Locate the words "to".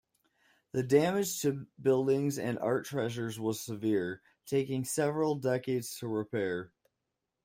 1.43-1.67, 5.99-6.07